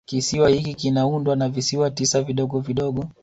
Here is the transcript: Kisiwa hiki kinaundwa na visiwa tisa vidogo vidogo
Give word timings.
Kisiwa 0.05 0.49
hiki 0.49 0.73
kinaundwa 0.73 1.35
na 1.35 1.49
visiwa 1.49 1.91
tisa 1.91 2.21
vidogo 2.21 2.59
vidogo 2.59 3.05